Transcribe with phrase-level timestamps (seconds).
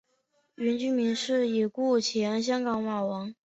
[0.55, 3.35] 原居民是已故前香港马王。